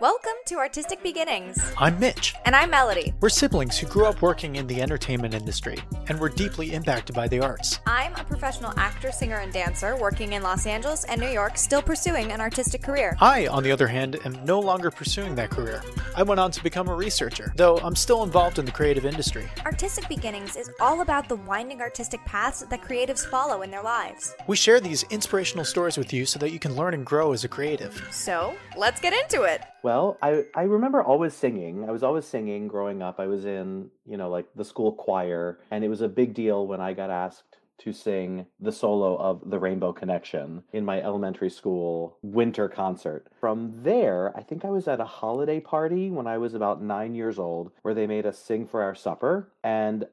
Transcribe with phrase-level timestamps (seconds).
[0.00, 1.58] Welcome to Artistic Beginnings.
[1.76, 2.34] I'm Mitch.
[2.46, 3.12] And I'm Melody.
[3.20, 5.76] We're siblings who grew up working in the entertainment industry
[6.08, 7.80] and were deeply impacted by the arts.
[7.86, 11.82] I'm a professional actor, singer, and dancer working in Los Angeles and New York, still
[11.82, 13.16] pursuing an artistic career.
[13.20, 15.82] I, on the other hand, am no longer pursuing that career.
[16.16, 19.48] I went on to become a researcher, though I'm still involved in the creative industry.
[19.64, 24.34] Artistic Beginnings is all about the winding artistic paths that creatives follow in their lives.
[24.46, 27.44] We share these inspirational stories with you so that you can learn and grow as
[27.44, 28.06] a creative.
[28.10, 29.62] So, let's get into it.
[29.82, 31.84] Well, I, I remember always singing.
[31.88, 33.18] I was always singing growing up.
[33.18, 36.66] I was in, you know, like the school choir, and it was a big deal
[36.66, 41.48] when I got asked to sing the solo of The Rainbow Connection in my elementary
[41.48, 43.28] school winter concert.
[43.40, 47.14] From there, I think I was at a holiday party when I was about nine
[47.14, 49.50] years old where they made us sing for our supper.
[49.64, 50.06] And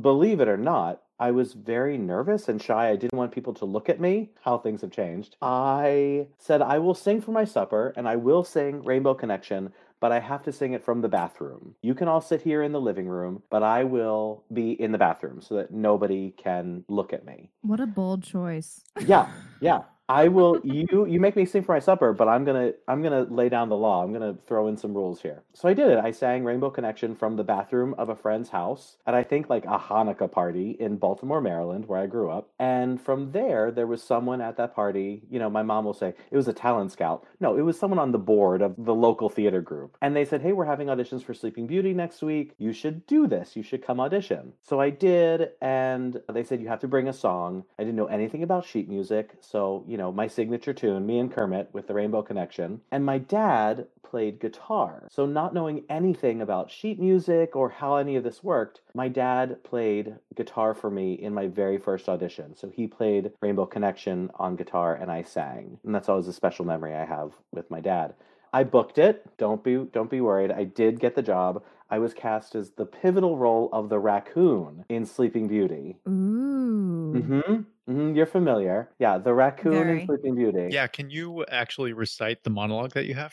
[0.00, 2.90] believe it or not, I was very nervous and shy.
[2.90, 4.30] I didn't want people to look at me.
[4.42, 5.34] How things have changed.
[5.42, 10.12] I said, I will sing for my supper and I will sing Rainbow Connection, but
[10.12, 11.74] I have to sing it from the bathroom.
[11.82, 14.98] You can all sit here in the living room, but I will be in the
[14.98, 17.50] bathroom so that nobody can look at me.
[17.62, 18.84] What a bold choice.
[19.06, 19.82] Yeah, yeah.
[20.10, 23.26] I will you you make me sing for my supper, but I'm gonna I'm gonna
[23.28, 24.02] lay down the law.
[24.02, 25.42] I'm gonna throw in some rules here.
[25.52, 25.98] So I did it.
[25.98, 29.66] I sang Rainbow Connection from the bathroom of a friend's house at I think like
[29.66, 32.48] a Hanukkah party in Baltimore, Maryland, where I grew up.
[32.58, 35.24] And from there, there was someone at that party.
[35.28, 37.26] You know, my mom will say it was a talent scout.
[37.38, 39.98] No, it was someone on the board of the local theater group.
[40.00, 42.54] And they said, "Hey, we're having auditions for Sleeping Beauty next week.
[42.56, 43.56] You should do this.
[43.56, 47.12] You should come audition." So I did, and they said you have to bring a
[47.12, 47.64] song.
[47.78, 51.32] I didn't know anything about sheet music, so you know, my signature tune, me and
[51.32, 52.80] Kermit with the Rainbow Connection.
[52.90, 55.06] And my dad played guitar.
[55.10, 59.62] So, not knowing anything about sheet music or how any of this worked, my dad
[59.64, 62.56] played guitar for me in my very first audition.
[62.56, 65.78] So, he played Rainbow Connection on guitar and I sang.
[65.84, 68.14] And that's always a special memory I have with my dad.
[68.52, 69.26] I booked it.
[69.36, 70.50] Don't be don't be worried.
[70.50, 71.62] I did get the job.
[71.90, 75.96] I was cast as the pivotal role of the raccoon in Sleeping Beauty.
[76.06, 77.14] Ooh.
[77.16, 77.62] Mm-hmm.
[77.88, 78.14] Mm-hmm.
[78.14, 78.90] You're familiar.
[78.98, 80.00] Yeah, the raccoon Very.
[80.00, 80.68] in Sleeping Beauty.
[80.70, 83.32] Yeah, can you actually recite the monologue that you have?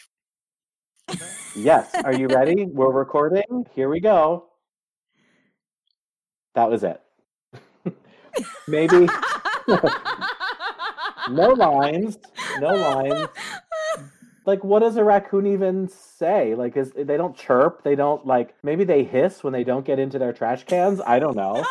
[1.56, 1.96] Yes.
[2.04, 2.66] Are you ready?
[2.72, 3.66] We're recording.
[3.74, 4.48] Here we go.
[6.54, 7.02] That was it.
[8.68, 9.08] Maybe
[11.30, 12.18] no lines.
[12.60, 13.30] No lines.
[14.46, 16.56] Like, what does a raccoon even say?
[16.56, 17.84] Like, is they don't chirp?
[17.84, 18.54] They don't like.
[18.64, 21.02] Maybe they hiss when they don't get into their trash cans.
[21.06, 21.66] I don't know.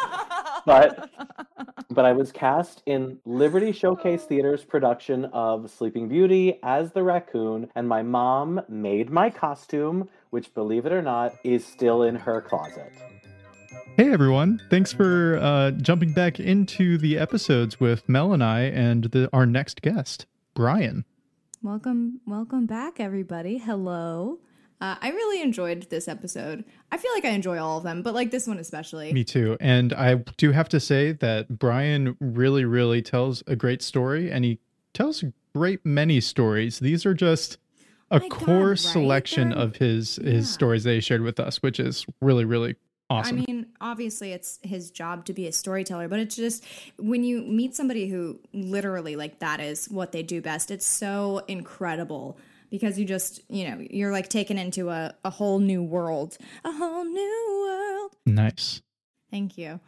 [0.67, 1.11] But
[1.95, 7.71] but I was cast in Liberty Showcase Theater's production of Sleeping Beauty as the raccoon,
[7.77, 12.41] and my mom made my costume, which, believe it or not, is still in her
[12.41, 12.93] closet.
[13.97, 19.05] Hey everyone, thanks for uh, jumping back into the episodes with Mel and I and
[19.05, 21.05] the, our next guest, Brian.
[21.63, 23.59] welcome, welcome back, everybody.
[23.59, 24.41] Hello.
[24.81, 26.65] Uh, I really enjoyed this episode.
[26.93, 29.13] I feel like I enjoy all of them, but like this one especially.
[29.13, 29.57] Me too.
[29.61, 34.45] And I do have to say that Brian really, really tells a great story and
[34.45, 34.59] he
[34.93, 36.81] tells a great many stories.
[36.81, 37.57] These are just
[38.11, 38.79] a My God, core right?
[38.79, 40.33] selection They're- of his Yeah.
[40.33, 42.75] his stories that he shared with us, which is really, really
[43.09, 43.39] awesome.
[43.39, 46.65] I mean, obviously, it's his job to be a storyteller, but it's just
[46.99, 51.43] when you meet somebody who literally, like, that is what they do best, it's so
[51.49, 52.37] incredible
[52.75, 56.37] because you just, you know, you're like taken into a, a whole new world.
[56.65, 58.17] A whole new world.
[58.27, 58.83] nice.
[59.31, 59.79] Thank you.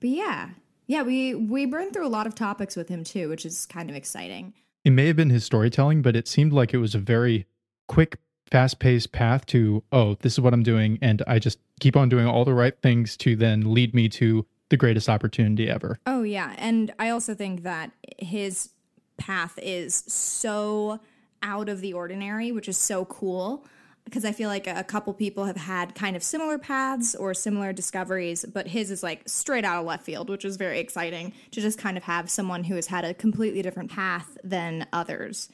[0.00, 0.48] But yeah,
[0.86, 3.90] yeah, we, we burned through a lot of topics with him too, which is kind
[3.90, 4.54] of exciting.
[4.86, 7.44] It may have been his storytelling, but it seemed like it was a very
[7.88, 8.16] quick,
[8.50, 10.98] fast paced path to, oh, this is what I'm doing.
[11.02, 14.46] And I just keep on doing all the right things to then lead me to
[14.70, 15.98] the greatest opportunity ever.
[16.06, 18.70] Oh yeah, and I also think that his
[19.18, 21.00] path is so
[21.44, 23.64] out of the ordinary, which is so cool
[24.04, 27.72] because I feel like a couple people have had kind of similar paths or similar
[27.72, 31.60] discoveries, but his is like straight out of left field, which is very exciting to
[31.60, 35.48] just kind of have someone who has had a completely different path than others.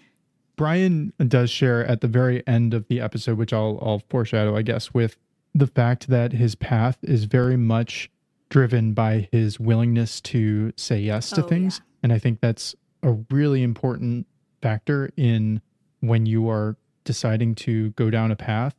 [0.57, 4.63] Brian does share at the very end of the episode, which I'll, I'll foreshadow, I
[4.63, 5.17] guess, with
[5.55, 8.11] the fact that his path is very much
[8.51, 11.81] driven by his willingness to say yes to Oh, things.
[12.03, 14.27] And I think that's a really important
[14.61, 15.63] factor in
[16.01, 18.75] when you are deciding to go down a path,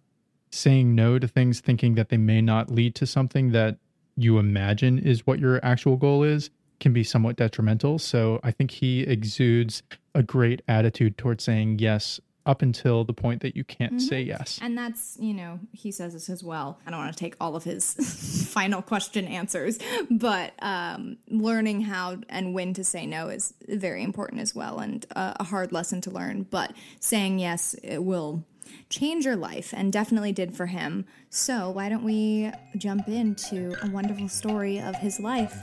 [0.52, 3.78] saying no to things, thinking that they may not lead to something that
[4.16, 8.00] you imagine is what your actual goal is, can be somewhat detrimental.
[8.00, 9.84] So I think he exudes
[10.14, 14.60] a great attitude towards saying yes up until the point that you can't say yes.
[14.62, 16.80] And that's, you know, he says this as well.
[16.86, 19.78] I don't want to take all of his final question answers,
[20.10, 25.06] but um, learning how and when to say no is very important as well and
[25.16, 26.44] uh, a hard lesson to learn.
[26.44, 28.44] But saying yes it will
[28.90, 31.06] change your life and definitely did for him.
[31.30, 35.56] So, why don't we jump into a wonderful story of his life?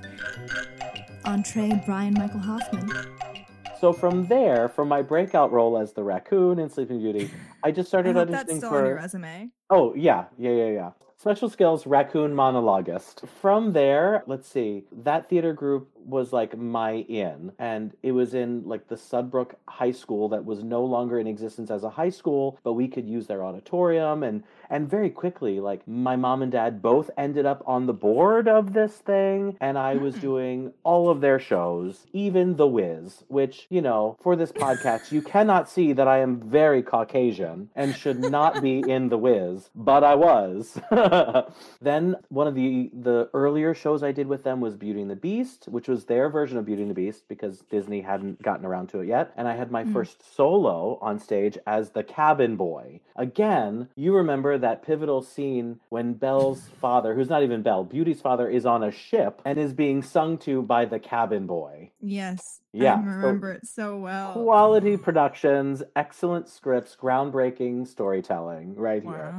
[1.25, 3.18] Entree Brian Michael Hoffman.
[3.81, 7.31] So from there, from my breakout role as the raccoon in Sleeping Beauty,
[7.63, 8.79] I just started I hope that's auditioning still for.
[8.79, 9.51] on your resume.
[9.71, 10.91] Oh, yeah, yeah, yeah, yeah.
[11.17, 13.29] Special skills raccoon monologuist.
[13.41, 18.67] From there, let's see, that theater group was like my in, and it was in
[18.67, 22.59] like the Sudbrook High School that was no longer in existence as a high school,
[22.63, 26.83] but we could use their auditorium and and very quickly like my mom and dad
[26.83, 31.21] both ended up on the board of this thing and I was doing all of
[31.21, 36.09] their shows, even The Wiz, which, you know, for this podcast you cannot see that
[36.09, 40.79] I am very Caucasian and should not be in The Wiz, but I was.
[41.81, 45.17] then one of the the earlier shows I did with them was Beauty and the
[45.17, 48.89] Beast, which was their version of Beauty and the Beast because Disney hadn't gotten around
[48.91, 49.33] to it yet.
[49.37, 49.93] And I had my Mm.
[49.93, 53.01] first solo on stage as the cabin boy.
[53.17, 58.49] Again, you remember that pivotal scene when Belle's father, who's not even Belle, Beauty's father,
[58.49, 61.91] is on a ship and is being sung to by the cabin boy.
[62.01, 62.61] Yes.
[62.73, 64.33] Yeah, I so- remember it so well.
[64.35, 69.35] Quality productions, excellent scripts, groundbreaking storytelling right here.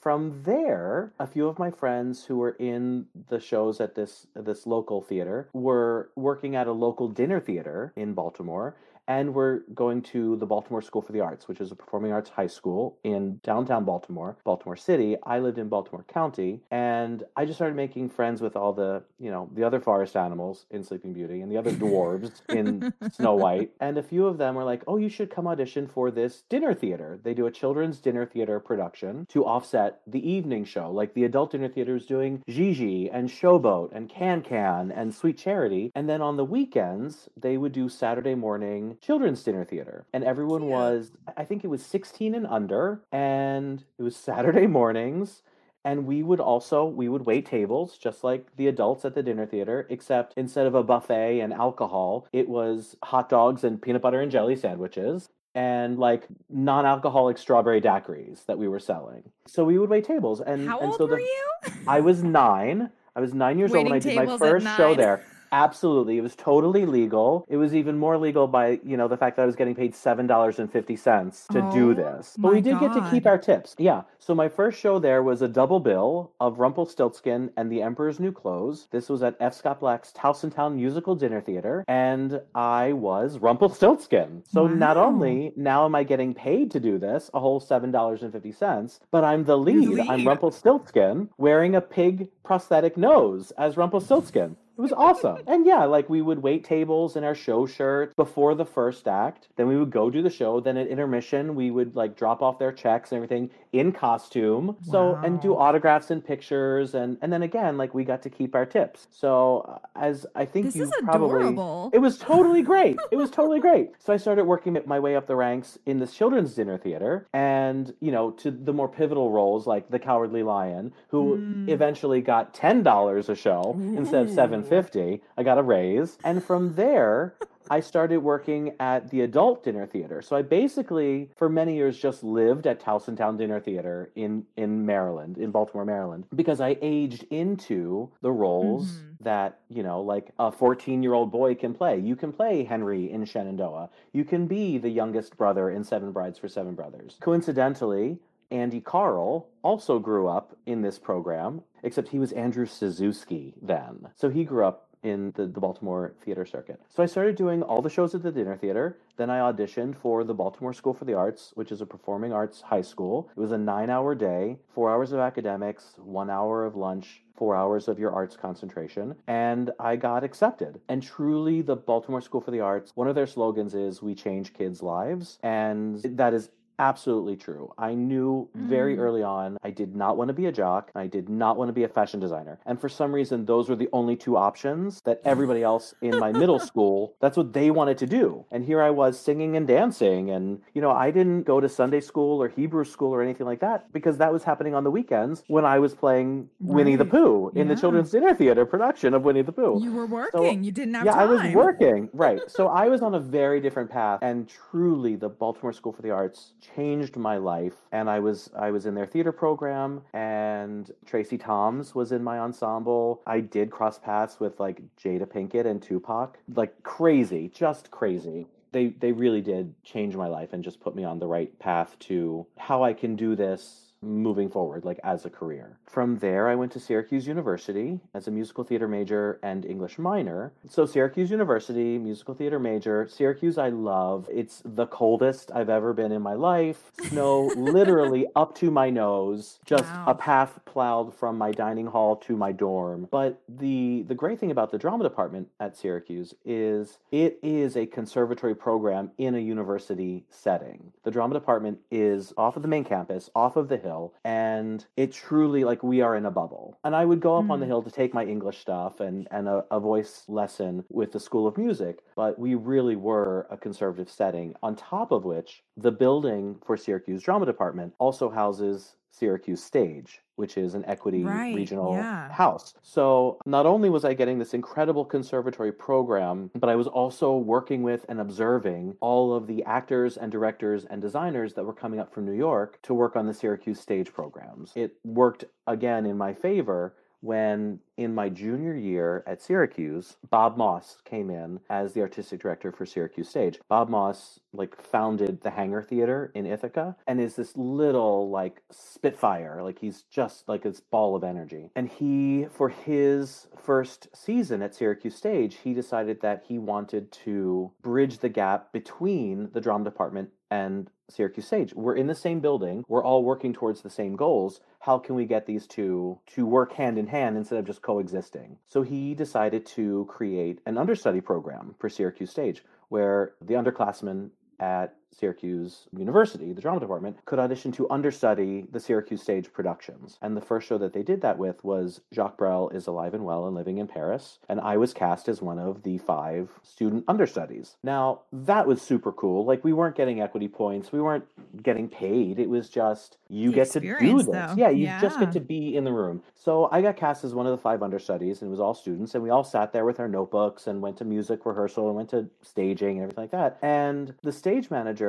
[0.00, 4.66] From there, a few of my friends who were in the shows at this this
[4.66, 8.76] local theater were working at a local dinner theater in Baltimore
[9.12, 12.30] and we're going to the Baltimore School for the Arts, which is a performing arts
[12.30, 15.16] high school in downtown Baltimore, Baltimore City.
[15.24, 19.30] I lived in Baltimore County, and I just started making friends with all the, you
[19.30, 23.72] know, the other forest animals in Sleeping Beauty and the other dwarves in Snow White.
[23.80, 26.72] And a few of them were like, "Oh, you should come audition for this dinner
[26.72, 27.20] theater.
[27.22, 30.90] They do a children's dinner theater production to offset the evening show.
[30.90, 35.36] Like the adult dinner theater is doing Gigi and Showboat and Can Can and Sweet
[35.36, 40.06] Charity, and then on the weekends they would do Saturday morning children's dinner theater.
[40.12, 40.70] And everyone Cute.
[40.70, 45.42] was, I think it was 16 and under, and it was Saturday mornings
[45.84, 49.46] and we would also we would wait tables just like the adults at the dinner
[49.46, 54.20] theater except instead of a buffet and alcohol it was hot dogs and peanut butter
[54.20, 59.90] and jelly sandwiches and like non-alcoholic strawberry daiquiris that we were selling so we would
[59.90, 61.50] wait tables and How and old so the, were you?
[61.86, 65.24] i was nine i was nine years old when i did my first show there
[65.52, 66.16] Absolutely.
[66.16, 67.46] It was totally legal.
[67.48, 69.92] It was even more legal by, you know, the fact that I was getting paid
[69.92, 72.34] $7.50 to do Oh this.
[72.38, 73.74] But we did get to keep our tips.
[73.78, 74.02] Yeah.
[74.18, 78.32] So my first show there was a double bill of Rumpelstiltskin and The Emperor's New
[78.32, 78.88] Clothes.
[78.90, 79.54] This was at F.
[79.54, 84.44] Scott Black's Towsontown Musical Dinner Theater, and I was Rumpelstiltskin.
[84.46, 89.24] So not only now am I getting paid to do this, a whole $7.50, but
[89.24, 90.00] I'm the You're lead.
[90.08, 90.26] I'm lead.
[90.26, 94.56] Rumpelstiltskin wearing a pig prosthetic nose as Rumpelstiltskin.
[94.82, 95.38] It was awesome.
[95.46, 99.48] And yeah, like we would wait tables in our show shirts before the first act.
[99.56, 100.58] Then we would go do the show.
[100.60, 104.76] Then at intermission, we would like drop off their checks and everything in costume.
[104.90, 108.54] So and do autographs and pictures and and then again, like we got to keep
[108.56, 109.06] our tips.
[109.12, 111.90] So uh, as I think This you is probably adorable.
[111.92, 112.96] it was totally great.
[113.12, 113.90] It was totally great.
[114.00, 117.94] So I started working my way up the ranks in this children's dinner theater and,
[118.00, 121.68] you know, to the more pivotal roles like The Cowardly Lion, who Mm.
[121.68, 124.34] eventually got $10 a show instead of Ooh.
[124.76, 125.22] 750.
[125.36, 126.18] I got a raise.
[126.24, 127.34] And from there,
[127.70, 130.20] I started working at the adult dinner theater.
[130.20, 134.84] So I basically, for many years, just lived at Towson Town Dinner Theater in in
[134.84, 139.16] Maryland, in Baltimore, Maryland, because I aged into the roles Mhm.
[139.20, 141.98] that you know, like a 14 year old boy can play.
[141.98, 143.90] You can play Henry in Shenandoah.
[144.12, 147.16] You can be the youngest brother in Seven Brides for Seven Brothers.
[147.20, 148.18] Coincidentally.
[148.52, 154.08] Andy Karl also grew up in this program, except he was Andrew Suzuki then.
[154.14, 156.80] So he grew up in the, the Baltimore theater circuit.
[156.88, 158.98] So I started doing all the shows at the dinner theater.
[159.16, 162.60] Then I auditioned for the Baltimore School for the Arts, which is a performing arts
[162.60, 163.28] high school.
[163.36, 167.56] It was a nine hour day, four hours of academics, one hour of lunch, four
[167.56, 169.16] hours of your arts concentration.
[169.26, 170.80] And I got accepted.
[170.88, 174.54] And truly, the Baltimore School for the Arts, one of their slogans is We change
[174.54, 175.38] kids' lives.
[175.42, 177.72] And that is absolutely true.
[177.78, 179.00] I knew very Mm.
[179.00, 180.90] early on I did not want to be a jock.
[180.94, 182.58] I did not want to be a fashion designer.
[182.66, 186.32] And for some reason, those were the only two options that everybody else in my
[186.32, 188.44] middle school, that's what they wanted to do.
[188.50, 190.30] And here I was singing and dancing.
[190.30, 193.60] And, you know, I didn't go to Sunday school or Hebrew school or anything like
[193.60, 197.50] that because that was happening on the weekends when I was playing Winnie the Pooh
[197.54, 200.64] in the Children's Dinner Theater production of Winnie the Pooh You were working.
[200.64, 201.28] you didn't have yeah, time.
[201.28, 202.08] I was working.
[202.12, 202.40] Right.
[202.48, 206.10] So I was on a very different path and truly the Baltimore School for the
[206.10, 211.38] Arts changed my life and I was I was in their theater program and Tracie
[211.38, 213.22] Thoms was in my ensemble.
[213.26, 216.38] I did cross paths with like Jada Pinkett and Tupac.
[216.54, 218.46] Like crazy, just crazy.
[218.72, 221.96] they they really did change my life and just put me on the right path
[222.00, 225.78] to how I can do this moving forward, like as a career.
[225.88, 230.52] From there, I went to Syracuse University as a musical theater major and English minor.
[230.68, 233.06] So, Syracuse University, musical theater major.
[233.08, 234.28] Syracuse, I love.
[234.32, 236.90] It's the coldest I've ever been in my life.
[237.08, 240.04] Snow literally up to my nose, just Wow.
[240.08, 243.08] a path plowed from my dining hall to my dorm.
[243.10, 247.86] But the the great thing about the drama department at Syracuse is it is a
[247.86, 250.92] conservatory program in a university setting.
[251.04, 253.91] The drama department is off of the main campus, off of the hill,
[254.24, 256.78] and it truly like we are in a bubble.
[256.84, 257.70] And I would go up on the Mm.
[257.72, 261.46] hill to take my English stuff and and a, a voice lesson with the School
[261.46, 264.54] of Music, but we really were a conservative setting.
[264.62, 270.56] On top of which, the building for Syracuse Drama Department also houses Syracuse Stage, which
[270.56, 272.32] is an equity Right, regional yeah.
[272.32, 272.74] house.
[272.82, 277.82] So not only was I getting this incredible conservatory program, but I was also working
[277.82, 282.12] with and observing all of the actors and directors and designers that were coming up
[282.12, 284.72] from New York to work on the Syracuse stage programs.
[284.74, 290.98] It worked again in my favor when in my junior year at Syracuse, Bob Moss
[291.04, 293.60] came in as the artistic director for Syracuse Stage.
[293.68, 299.62] Bob Moss like founded the Hangar Theater in Ithaca and is this little like spitfire,
[299.62, 301.70] like he's just like this ball of energy.
[301.76, 307.70] And he for his first season at Syracuse Stage, he decided that he wanted to
[307.82, 311.72] bridge the gap between the drama department and Syracuse Stage.
[311.74, 312.84] We're in the same building.
[312.88, 314.60] We're all working towards the same goals.
[314.82, 318.58] How can we get these two to work hand in hand instead of just coexisting?
[318.66, 324.96] So he decided to create an understudy program for Syracuse Stage where the underclassmen at
[325.18, 330.18] Syracuse University, the drama department, could audition to understudy the Syracuse stage productions.
[330.22, 333.24] And the first show that they did that with was Jacques Brel is alive and
[333.24, 334.38] well and living in Paris.
[334.48, 337.76] And I was cast as one of the five student understudies.
[337.82, 339.44] Now, that was super cool.
[339.44, 341.24] Like, we weren't getting equity points, we weren't
[341.62, 342.38] getting paid.
[342.38, 344.26] It was just, you The get to do this.
[344.26, 344.54] though.
[344.56, 346.22] Yeah, you just get to be in the room.
[346.34, 349.14] So I got cast as one of the five understudies, and it was all students,
[349.14, 352.10] and we all sat there with our notebooks and went to music rehearsal and went
[352.10, 353.58] to staging and everything like that.
[353.62, 355.01] And the stage manager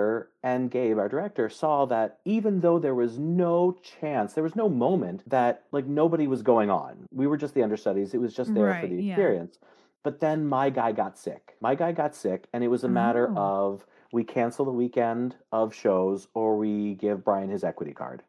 [0.44, 4.70] and Gabe, our director, saw that even though there was no chance, there was no
[4.70, 7.06] moment that like nobody was going on.
[7.12, 8.14] We were just the understudies.
[8.14, 9.14] It was just there for Right, the yeah.
[9.14, 9.60] experience.
[10.04, 11.56] But then my guy got sick.
[11.62, 13.38] My guy got sick, and it was a matter Oh.
[13.38, 18.22] of we cancel the weekend of shows or we give Brian his equity card.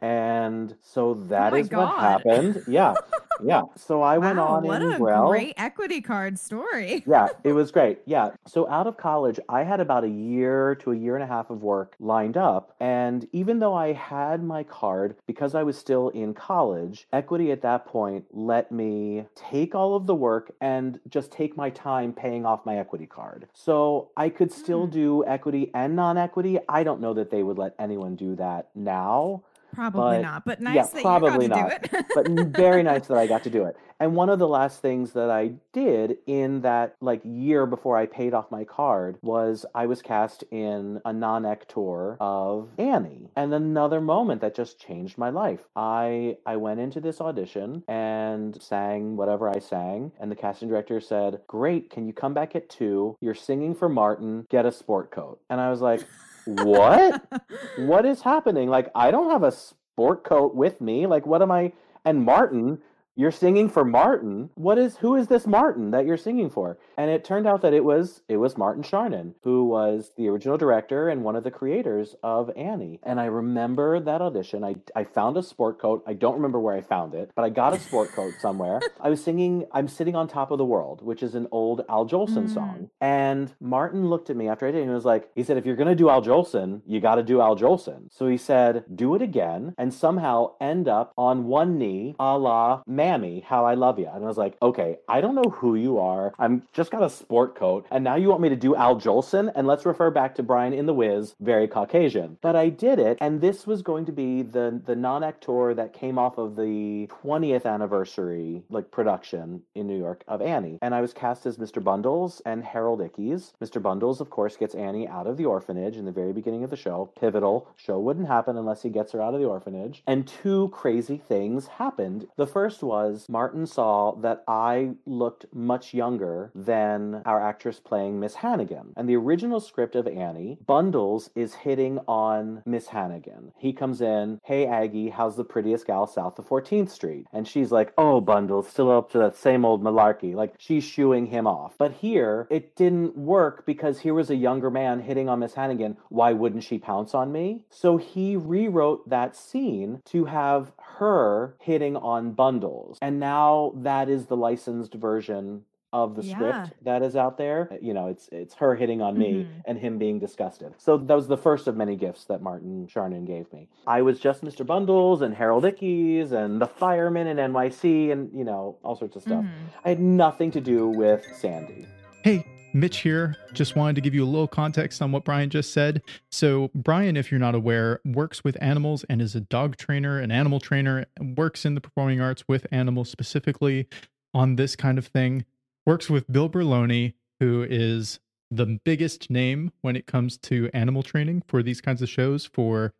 [0.00, 2.62] And so oh that my is what happened.
[2.66, 2.94] Yeah.
[3.42, 3.62] Yeah.
[3.76, 5.28] So I went wow, on what a well.
[5.30, 7.02] great equity card story.
[7.06, 7.98] yeah, it was great.
[8.06, 8.30] Yeah.
[8.46, 11.50] So out of college, I had about a year to a year and a half
[11.50, 12.74] of work lined up.
[12.80, 17.62] And even though I had my card, because I was still in college, Equity at
[17.62, 22.44] that point let me take all of the work and just take my time paying
[22.46, 23.48] off my equity card.
[23.52, 24.90] So I could still Hmm.
[24.92, 26.58] do equity and non equity.
[26.68, 29.42] I don't know that they would let anyone do that now.
[29.74, 31.82] Probably But- not, but yeah, nice that probably you got not.
[31.82, 32.06] to do it.
[32.14, 33.76] but very nice that I got to do it.
[34.00, 38.06] And one of the last things that I did in that like year before I
[38.06, 43.30] paid off my card was I was cast in a non-actor of Annie.
[43.36, 45.60] And another moment that just changed my life.
[45.76, 51.00] I I went into this audition and sang whatever I sang and the casting director
[51.00, 53.16] said, "Great, can you come back at 2?
[53.20, 54.46] You're singing for Martin.
[54.50, 56.04] Get a sport coat." And I was like,
[56.46, 57.24] "What?"
[57.78, 58.68] what is happening?
[58.68, 61.06] Like, I don't have a sport coat with me.
[61.06, 61.72] Like, what am I?
[62.04, 62.78] And Martin,
[63.16, 64.50] you're singing for Martin.
[64.54, 64.96] What is?
[64.98, 66.78] Who is this Martin that you're singing for?
[66.96, 70.56] And it turned out that it was it was Martin Charnin, who was the original
[70.58, 73.00] director and one of the creators of Annie.
[73.02, 74.64] And I remember that audition.
[74.64, 76.02] I I found a sport coat.
[76.06, 78.80] I don't remember where I found it, but I got a sport coat somewhere.
[79.00, 82.06] I was singing "I'm Sitting on Top of the World," which is an old Al
[82.06, 82.50] Jolson Mm.
[82.54, 82.90] song.
[83.00, 85.56] And Martin looked at me after I did, it and he was like, he said,
[85.56, 88.08] if you're gonna do Al Jolson, you got to do Al Jolson.
[88.10, 92.82] So he said, do it again, and somehow end up on one knee, a la
[93.04, 94.08] Mammy, How I Love You.
[94.10, 96.32] And I was like, okay, I don't know who you are.
[96.38, 99.52] I'm just got a sport coat, and now you want me to do Al Jolson?
[99.54, 102.38] And let's refer back to Brian in the Wiz, very Caucasian.
[102.40, 106.18] But I did it, and this was going to be the the non-actor that came
[106.18, 110.78] off of the 20th anniversary like production in New York of Annie.
[110.80, 111.84] And I was cast as Mr.
[111.84, 113.52] Bundles and Harold Ickes.
[113.62, 113.82] Mr.
[113.82, 116.76] Bundles, of course, gets Annie out of the orphanage in the very beginning of the
[116.76, 117.10] show.
[117.20, 117.68] Pivotal.
[117.76, 120.02] Show wouldn't happen unless he gets her out of the orphanage.
[120.06, 122.28] And two crazy things happened.
[122.36, 128.36] The first was Martin saw that I looked much younger than our actress playing Miss
[128.36, 128.92] Hannigan.
[128.96, 133.50] And the original script of Annie, Bundles is hitting on Miss Hannigan.
[133.58, 137.26] He comes in, Hey Aggie, how's the prettiest gal south of 14th Street?
[137.32, 140.32] And she's like, Oh, Bundles, still up to that same old malarkey.
[140.32, 141.74] Like she's shooing him off.
[141.76, 145.96] But here, it didn't work because here was a younger man hitting on Miss Hannigan.
[146.10, 147.64] Why wouldn't she pounce on me?
[147.70, 152.83] So he rewrote that scene to have her hitting on Bundles.
[153.02, 156.34] And now that is the licensed version of the Yeah.
[156.34, 157.70] script that is out there.
[157.80, 159.46] You know, it's it's her hitting on me Mhm.
[159.64, 160.74] and him being disgusted.
[160.76, 163.68] So that was the first of many gifts that Martin Charnin gave me.
[163.86, 164.66] I was just Mr.
[164.66, 169.22] Bundles and Harold Ickes and the fireman in NYC and you know all sorts of
[169.22, 169.44] stuff.
[169.44, 169.50] Mhm.
[169.84, 171.86] I had nothing to do with Sandy.
[172.24, 173.36] Hey, Mitch here.
[173.52, 176.02] Just wanted to give you a little context on what Brian just said.
[176.30, 180.32] So, Brian, if you're not aware, works with animals and is a dog trainer, an
[180.32, 183.86] animal trainer, works in the performing arts with animals specifically
[184.34, 185.44] on this kind of thing.
[185.86, 188.18] Works with Bill Berloni, who is
[188.50, 192.92] the biggest name when it comes to animal training for these kinds of shows, for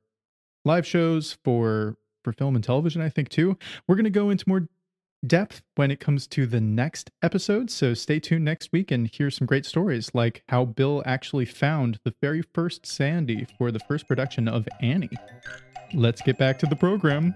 [0.64, 3.58] live shows, for for film and television, I think too.
[3.86, 4.66] We're going to go into more
[5.26, 7.70] depth when it comes to the next episode.
[7.70, 11.98] So stay tuned next week and hear some great stories like how Bill actually found
[12.04, 15.10] the very first Sandy for the first production of Annie.
[15.92, 17.34] Let's get back to the program.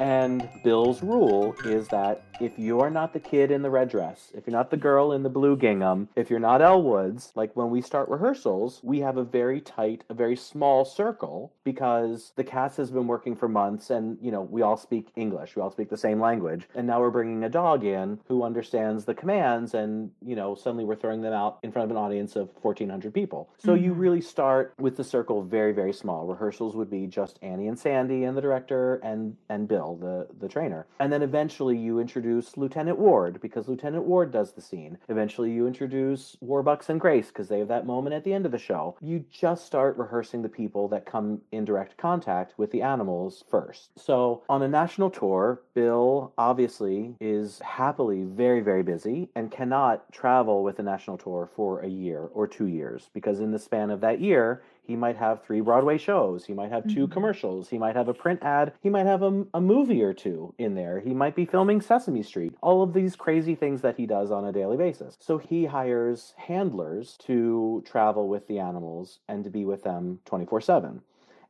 [0.00, 4.30] And Bill's rule is that if you are not the kid in the red dress,
[4.34, 7.54] if you're not the girl in the blue gingham, if you're not Elle Woods, like
[7.56, 12.44] when we start rehearsals, we have a very tight, a very small circle because the
[12.44, 15.70] cast has been working for months and, you know, we all speak English, we all
[15.70, 16.68] speak the same language.
[16.74, 20.84] And now we're bringing a dog in who understands the commands and, you know, suddenly
[20.84, 23.48] we're throwing them out in front of an audience of 1,400 people.
[23.58, 23.98] So you Mhm.
[23.98, 26.26] really start with the circle very, very small.
[26.26, 30.48] Rehearsals would be just Annie and Sandy and the director and, and Bill, the, the
[30.48, 30.86] trainer.
[31.00, 34.98] And then eventually you introduce Lieutenant Ward because Lieutenant Ward does the scene.
[35.08, 38.52] Eventually you introduce Warbucks and Grace because they have that moment at the end of
[38.52, 38.96] the show.
[39.00, 43.90] You just start rehearsing the people that come in direct contact with the animals first.
[43.96, 50.62] So on a national tour, Bill obviously is happily very, very busy and cannot travel
[50.62, 54.00] with a national tour for a year or two years because in the span of
[54.00, 56.46] that year, he might have three Broadway shows.
[56.46, 57.10] He might have 2 Mhm.
[57.10, 57.68] commercials.
[57.68, 58.72] He might have a print ad.
[58.80, 60.98] He might have a, a movie or two in there.
[61.00, 62.54] He might be filming Sesame Street.
[62.62, 65.18] All of these crazy things that he does on a daily basis.
[65.20, 70.62] So he hires handlers to travel with the animals and to be with them 24
[70.62, 71.02] 7.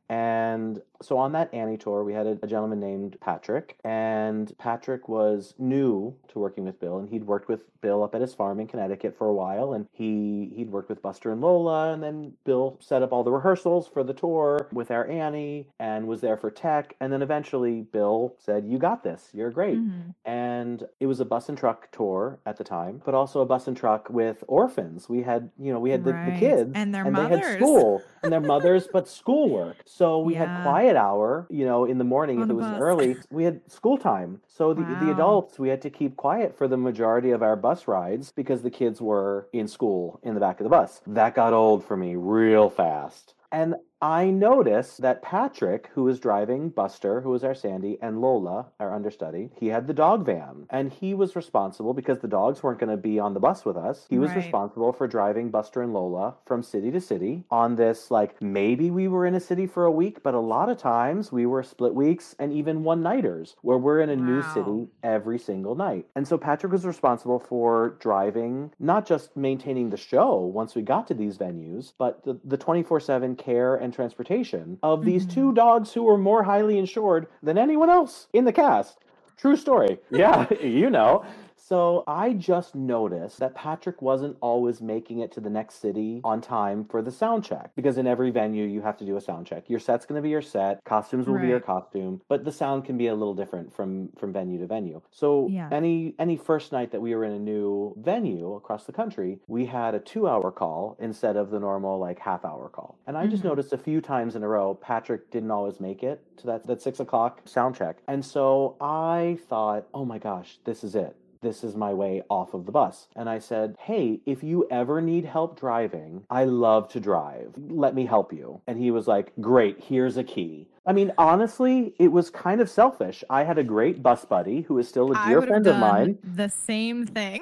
[0.09, 5.07] And so on that Annie tour, we had a, a gentleman named Patrick, and Patrick
[5.09, 8.59] was new to working with Bill, and he'd worked with Bill up at his farm
[8.59, 12.33] in Connecticut for a while, and he he'd worked with Buster and Lola, and then
[12.43, 16.35] Bill set up all the rehearsals for the tour with our Annie, and was there
[16.35, 19.29] for tech, and then eventually Bill said, "You got this.
[19.33, 20.13] You're great." Mhm.
[20.25, 23.67] and it was a bus and truck tour at the time, but also a bus
[23.67, 25.07] and truck with orphans.
[25.09, 27.39] We had, you know, we had the, the kids And their and mothers.
[27.41, 29.77] they had school and their mothers, but schoolwork.
[29.85, 30.45] So we Yeah.
[30.57, 32.79] had quiet hour, you know, in the morning if it was bus.
[32.79, 33.17] early.
[33.31, 34.41] We had school time.
[34.47, 37.87] So the, the adults, we had to keep quiet for the majority of our bus
[37.87, 41.01] rides because the kids were in school in the back of the bus.
[41.05, 43.35] That got old for me real fast.
[43.51, 48.67] And I noticed that Patrick, who was driving Buster, who was our Sandy, and Lola,
[48.79, 50.67] our understudy, he had the dog van.
[50.69, 53.75] And he was responsible because the dogs weren't going to be on the bus with
[53.75, 54.05] us.
[54.09, 54.37] He was Right.
[54.37, 59.09] responsible for driving Buster and Lola from city to city on this, like, maybe we
[59.09, 61.93] were in a city for a week, but a lot of times we were split
[61.93, 66.05] weeks and even one nighters where we're in a new city every single night.
[66.15, 71.05] And so Patrick was responsible for driving, not just maintaining the show once we got
[71.07, 75.31] to these venues, but the, the 24-7 care and transportation of these Mhm.
[75.33, 78.99] two dogs who were more highly insured than anyone else in the cast.
[79.37, 79.99] True story.
[80.11, 81.23] Yeah, you know.
[81.69, 86.41] So I just noticed that Patrick wasn't always making it to the next city on
[86.41, 89.45] time for the sound check because in every venue you have to do a sound
[89.45, 89.69] check.
[89.69, 92.85] Your set's going to be your set, costumes will be your costume, but the sound
[92.85, 94.99] can be a little different from from venue to venue.
[95.11, 95.69] So Yeah.
[95.71, 99.67] any any first night that we were in a new venue across the country, we
[99.67, 102.97] had a 2-hour call instead of the normal like half hour call.
[103.05, 103.49] And I just Mhm.
[103.49, 106.81] noticed a few times in a row Patrick didn't always make it to that that
[106.81, 108.01] 6 o'clock sound check.
[108.07, 112.53] And so I thought, "Oh my gosh, this is it." This is my way off
[112.53, 113.07] of the bus.
[113.15, 117.53] And I said, Hey, if you ever need help driving, I love to drive.
[117.57, 118.61] Let me help you.
[118.67, 120.67] And he was like, Great, here's a key.
[120.85, 123.23] I mean, honestly, it was kind of selfish.
[123.29, 126.17] I had a great bus buddy who is still a dear friend of mine.
[126.23, 127.41] the same thing.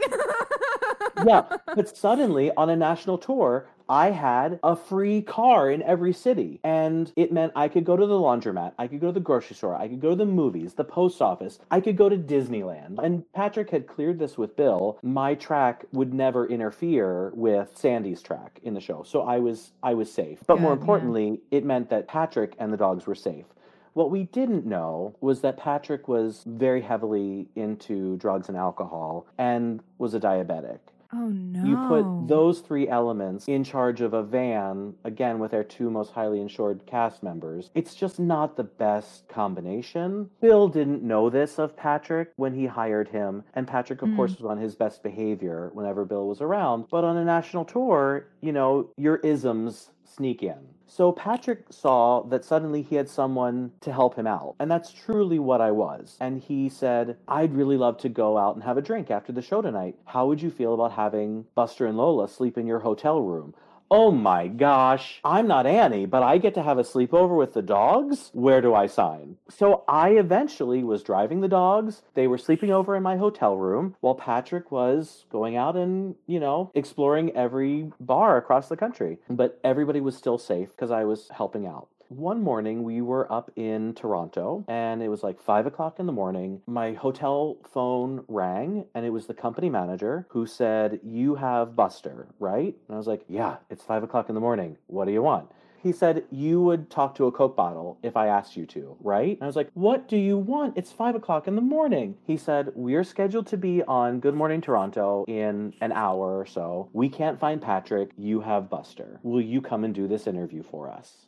[1.25, 1.43] yeah,
[1.75, 6.59] but suddenly on a national tour, I had a free car in every city.
[6.63, 9.55] And it meant I could go to the laundromat, I could go to the grocery
[9.55, 12.99] store, I could go to the movies, the post office, I could go to Disneyland.
[13.03, 14.99] And Patrick had cleared this with Bill.
[15.01, 19.03] My track would never interfere with Sandy's track in the show.
[19.03, 20.39] So I was I was safe.
[20.47, 20.81] But more Good, yeah.
[20.81, 23.45] importantly, it meant that Patrick and the dogs were safe.
[23.93, 29.81] What we didn't know was that Patrick was very heavily into drugs and alcohol and
[29.97, 30.79] was a diabetic.
[31.13, 31.63] Oh no.
[31.63, 36.11] You put those three elements in charge of a van, again with our two most
[36.11, 37.69] highly insured cast members.
[37.75, 40.29] It's just not the best combination.
[40.41, 44.15] Bill didn't know this of Patrick when he hired him, and Patrick, of Mm.
[44.15, 46.85] course, was on his best behavior whenever Bill was around.
[46.91, 50.57] But on a national tour, you know, your isms sneak in.
[50.85, 54.55] So Patrick saw that suddenly he had someone to help him out.
[54.59, 56.17] And that's truly what I was.
[56.19, 59.41] And he said, I'd really love to go out and have a drink after the
[59.41, 59.95] show tonight.
[60.05, 63.53] How would you feel about having Buster and Lola sleep in your hotel room?
[63.89, 67.61] Oh my gosh, I'm not Annie, but I get to have a sleepover with the
[67.61, 68.31] dogs?
[68.33, 69.37] Where do I sign?
[69.49, 72.01] So I eventually was driving the dogs.
[72.13, 76.41] They were sleeping over in my hotel room while Patrick was going out and, you
[76.41, 79.19] know, exploring every bar across the country.
[79.29, 81.87] But everybody was still safe because I was helping out.
[82.09, 86.13] One morning, we were up in Toronto and it was like five o'clock in the
[86.13, 86.61] morning.
[86.65, 92.29] My hotel phone rang and it was the company manager who said, You have Buster,
[92.39, 92.73] right?
[92.87, 94.77] And I was like, Yeah, it's five o'clock in the morning.
[94.87, 95.51] What do you want?
[95.83, 99.33] He said, You would talk to a Coke bottle if I asked you to, right?
[99.33, 100.77] And I was like, What do you want?
[100.77, 102.15] It's five o'clock in the morning.
[102.25, 106.89] He said, We're scheduled to be on Good Morning Toronto in an hour or so.
[106.93, 108.11] We can't find Patrick.
[108.17, 109.19] You have Buster.
[109.23, 111.26] Will you come and do this interview for us?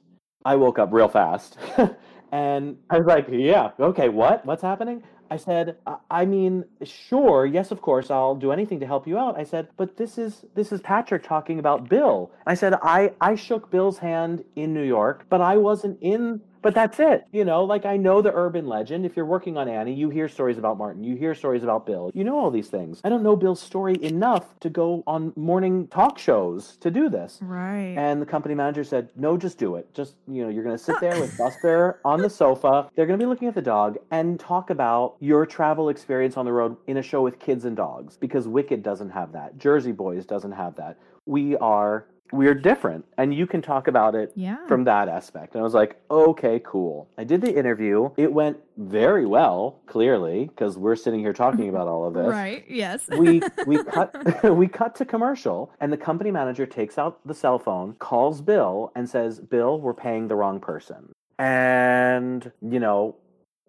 [0.49, 1.57] I woke up real fast.
[2.31, 4.43] and I was like, yeah, okay, what?
[4.47, 5.03] What's happening?
[5.29, 9.15] I said, "I- I mean, sure, yes, of course, I'll do anything to help you
[9.19, 9.37] out.
[9.37, 12.31] I said, but this is this is Patrick talking about Bill.
[12.47, 16.41] I said, I I shook Bill's hand in New York, but I wasn't in.
[16.61, 17.63] But that's it, you know.
[17.63, 19.05] Like I know the urban legend.
[19.05, 22.11] If you're working on Annie, you hear stories about Martin, you hear stories about Bill,
[22.13, 23.01] you know all these things.
[23.03, 27.39] I don't know Bill's story enough to go on morning talk shows to do this.
[27.41, 27.95] Right.
[27.97, 29.93] And the company manager said, "No, just do it.
[29.93, 32.89] Just you know, you're going to sit there with Buster on the sofa.
[32.95, 36.45] They're going to be looking at the dog and talk about your travel experience on
[36.45, 39.57] the road in a show with kids and dogs because Wicked doesn't have that.
[39.57, 40.97] Jersey Boys doesn't have that.
[41.25, 44.65] We are we're different, and you can talk about it yeah.
[44.67, 45.53] from that aspect.
[45.53, 47.07] And I was like, okay, cool.
[47.17, 48.09] I did the interview.
[48.17, 52.63] It went very well, clearly, because we're sitting here talking about all of this right.
[52.67, 53.07] Yes.
[53.17, 57.59] we we cut we cut to commercial and the company manager takes out the cell
[57.59, 63.15] phone calls bill and says bill we're paying the wrong person and you know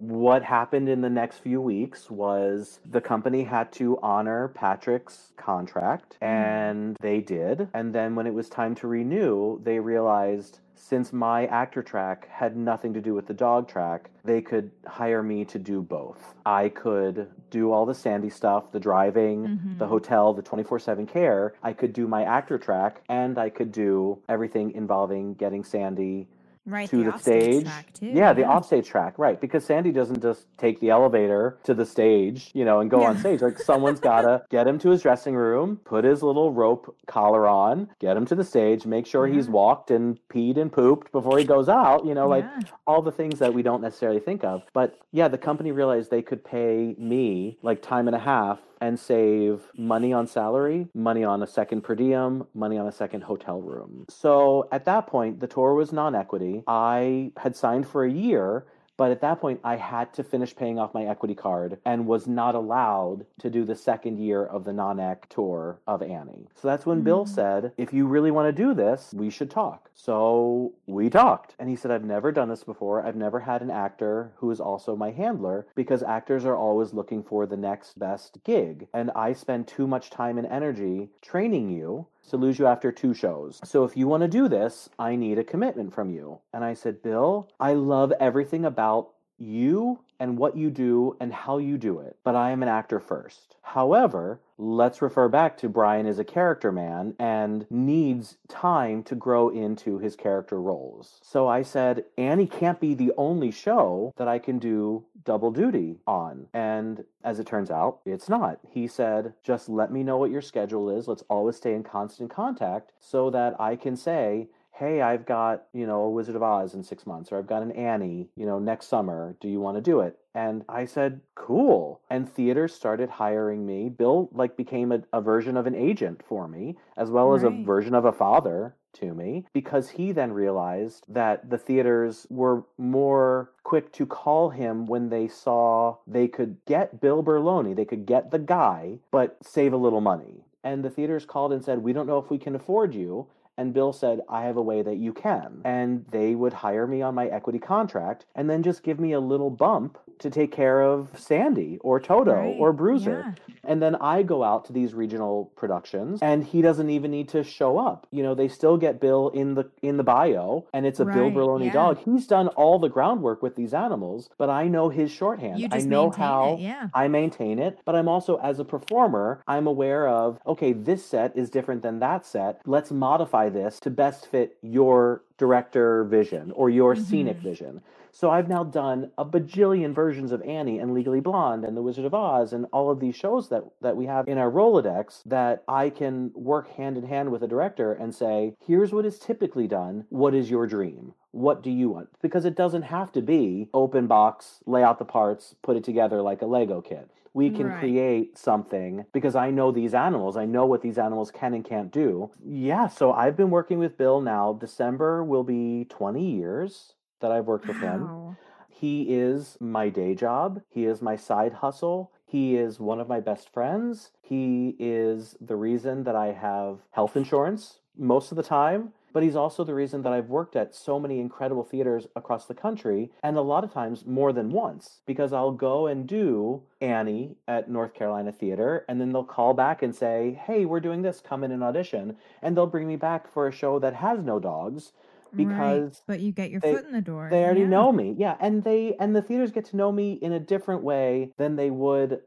[0.01, 6.17] what happened in the next few weeks was the company had to honor Patrick's contract,
[6.23, 7.69] and they did.
[7.75, 12.57] And then when it was time to renew, they realized since my actor track had
[12.57, 16.35] nothing to do with the dog track, they could hire me to do both.
[16.47, 19.79] I could do all the Sandy stuff, the driving, Mhm.
[19.79, 21.53] the hotel, the 24 7 care.
[21.63, 26.27] I could do my actor track, and I could do everything involving getting Sandy
[26.67, 27.65] Right, to the, the, stage.
[27.65, 28.07] track too.
[28.07, 29.41] yeah, the offstage track, right?
[29.41, 33.19] Because Sandy doesn't just take the elevator to the stage, you know, and go on
[33.19, 33.41] stage.
[33.41, 37.89] Like someone's gotta get him to his dressing room, put his little rope collar on,
[37.99, 41.45] get him to the stage, make sure he's walked and peed and pooped before he
[41.45, 42.05] goes out.
[42.05, 42.45] You know, like
[42.87, 44.63] all the things that we don't necessarily think of.
[44.73, 48.99] But yeah, the company realized they could pay me like time and a half and
[48.99, 53.61] save money on salary, money on a second per diem, money on a second hotel
[53.61, 54.05] room.
[54.09, 56.63] So at that point, the tour was non equity.
[56.67, 58.67] I had signed for a year.
[59.01, 62.27] But at that point, I had to finish paying off my equity card and was
[62.27, 66.49] not allowed to do the second year of the non ec tour of Annie.
[66.55, 67.29] So that's when Bill Mm.
[67.29, 69.89] said, if you really want to do this, we should talk.
[69.95, 71.55] So we talked.
[71.59, 73.03] And he said, I've never done this before.
[73.03, 77.23] I've never had an actor who is also my handler because actors are always looking
[77.23, 78.87] for the next best gig.
[78.93, 83.15] And I spend too much time and energy training you to lose you after two
[83.15, 83.61] shows.
[83.65, 86.41] So if you want to do this, I need a commitment from you.
[86.53, 91.59] And I said, Bill, I love everything about you and what you do and how
[91.59, 93.57] you do it, but I am an actor first.
[93.63, 99.49] However, let's refer back to Brian is a character man and needs time to grow
[99.49, 101.19] into his character roles.
[101.23, 105.99] So I said, Annie can't be the only show that I can do double duty
[106.07, 106.47] on.
[106.53, 108.59] And as it turns out, it's not.
[108.69, 111.09] He said, just let me know what your schedule is.
[111.09, 114.49] Let's always stay in constant contact so that I can say,
[114.81, 117.63] hey, I've got, you know, a Wizard of Oz in six months, or I've got
[117.63, 119.37] an Annie, you know, next summer.
[119.39, 120.19] Do you want to do it?
[120.35, 122.01] And I said, cool.
[122.09, 123.91] And theaters started hiring me.
[123.91, 127.51] Bill, like, became a, a version of an agent for me, as well as a
[127.51, 133.53] version of a father to me because he then realized that the theaters were more
[133.63, 138.31] quick to call him when they saw they could get Bill Berloni, they could get
[138.31, 140.45] the guy, but save a little money.
[140.65, 143.29] And the theaters called and said, We don't know if we can afford you.
[143.61, 145.61] And Bill said, I have a way that you can.
[145.65, 149.21] And they would hire me on my equity contract and then just give me a
[149.21, 153.35] little bump to take care of Sandy or Toto Right, or Bruiser.
[153.49, 153.55] yeah.
[153.65, 157.43] And then I go out to these regional productions and he doesn't even need to
[157.45, 158.07] show up.
[158.11, 161.25] You know, they still get Bill in the in the bio and it's a Bill
[161.25, 161.73] Right, Berloni yeah.
[161.73, 161.99] dog.
[162.05, 165.67] He's done all the groundwork with these animals, but I know his shorthand.
[165.73, 166.89] I know how it, yeah.
[166.95, 171.37] I maintain it, but I'm also, as a performer, I'm aware of, okay, this set
[171.37, 172.61] is different than that set.
[172.67, 177.43] Let's modify this to best fit your director vision or your scenic Mhm.
[177.43, 177.81] vision.
[178.13, 182.05] So I've now done a bajillion versions of Annie and Legally Blonde and The Wizard
[182.05, 185.63] of Oz and all of these shows that, that we have in our Rolodex that
[185.69, 189.69] I can work hand in hand with a director and say, here's what is typically
[189.69, 190.07] done.
[190.09, 191.15] What is your dream?
[191.31, 192.09] What do you want?
[192.21, 196.21] Because it doesn't have to be open box, lay out the parts, put it together
[196.21, 197.09] like a Lego kit.
[197.33, 197.79] We can Right.
[197.79, 200.37] create something because I know these animals.
[200.37, 202.31] I know what these animals can and can't do.
[202.45, 204.53] Yeah, so I've been working with Bill now.
[204.53, 208.37] December will be 20 years that I've worked with him.
[208.69, 210.63] He is my day job.
[210.69, 212.11] He is my side hustle.
[212.25, 214.13] He is one of my best friends.
[214.23, 218.93] He is the reason that I have health insurance most of the time.
[219.13, 222.55] But he's also the reason that I've worked at so many incredible theaters across the
[222.55, 227.35] country, and a lot of times more than once, because I'll go and do Annie
[227.49, 231.21] at North Carolina Theater, and then they'll call back and say, Hey, we're doing this,
[231.21, 232.17] come in and audition.
[232.43, 234.93] And they'll bring me back for a show that has no dogs
[235.33, 237.29] Right, because but you get your they- foot in the door.
[237.31, 237.67] they already yeah.
[237.69, 240.83] know me yeah and they and the theaters get to know me in a different
[240.83, 242.21] way than they would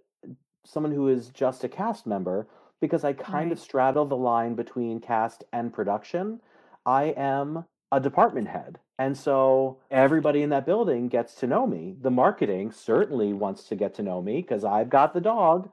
[0.64, 2.48] someone who is just a cast member
[2.80, 6.40] because i kind of straddle the line between cast and production
[6.86, 11.96] i am a department head and so everybody in that building gets to know me
[12.02, 15.70] the marketing certainly wants to get to know me because i've got the dog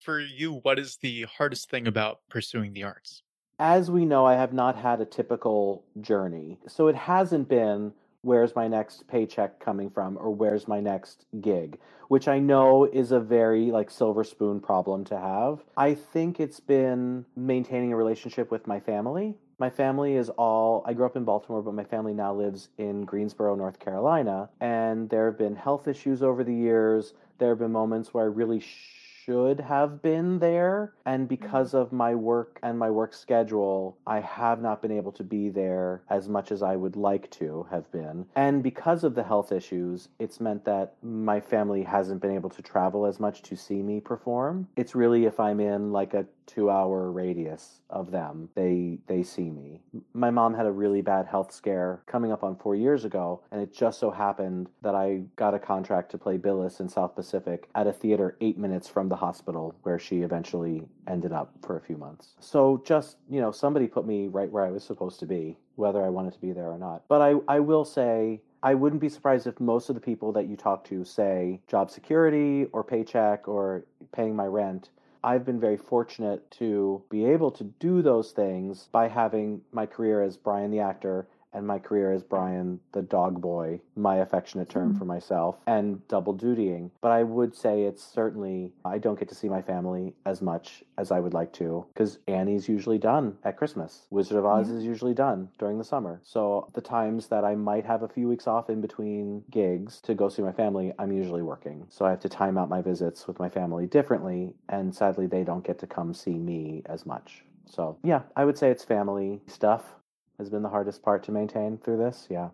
[0.00, 3.22] For you, what is the hardest thing about pursuing the arts?
[3.58, 6.58] as we know, I have not had a typical journey.
[6.66, 11.78] So it hasn't been where's my next paycheck coming from or where's my next gig,
[12.08, 15.60] which I know is a very like silver spoon problem to have.
[15.76, 19.36] I think it's been maintaining a relationship with my family.
[19.62, 23.02] My family is all, I grew up in Baltimore, but my family now lives in
[23.02, 24.50] Greensboro, North Carolina.
[24.60, 27.14] And there have been health issues over the years.
[27.38, 30.94] There have been moments where I really should have been there.
[31.06, 31.28] And mm-hmm.
[31.28, 35.48] because of my work and my work schedule, I have not been able to be
[35.48, 38.26] there as much as I would like to have been.
[38.34, 42.62] And because of the health issues, it's meant that my family hasn't been able to
[42.62, 44.66] travel as much to see me perform.
[44.74, 49.50] It's really if I'm in like a two hour radius of them, they they see
[49.50, 49.80] me.
[50.12, 53.60] My mom had a really bad health scare coming up on four years ago, and
[53.60, 57.68] it just so happened that I got a contract to play Billis in South Pacific
[57.74, 61.80] at a theater eight minutes from the hospital where she eventually ended up for a
[61.80, 62.34] few months.
[62.40, 66.04] So just, you know, somebody put me right where I was supposed to be, whether
[66.04, 67.02] I wanted to be there or not.
[67.08, 70.46] But I, I will say I wouldn't be surprised if most of the people that
[70.46, 74.90] you talk to say job security or paycheck or paying my rent.
[75.24, 80.22] I've been very fortunate to be able to do those things by having my career
[80.22, 84.94] as Brian the actor and my career as Brian the dog boy, my affectionate term
[84.94, 84.98] Mhm.
[84.98, 86.90] for myself, and double dutying.
[87.00, 90.84] But I would say it's certainly, I don't get to see my family as much
[90.98, 94.06] as I would like to because Annie's usually done at Christmas.
[94.10, 94.76] Wizard of Oz Yeah.
[94.76, 96.20] is usually done during the summer.
[96.22, 100.14] So the times that I might have a few weeks off in between gigs to
[100.14, 101.86] go see my family, I'm usually working.
[101.88, 104.54] So I have to time out my visits with my family differently.
[104.68, 107.44] And sadly, they don't get to come see me as much.
[107.66, 109.94] So yeah, I would say it's family stuff
[110.42, 112.26] has been the hardest part to maintain through this.
[112.28, 112.48] Yeah.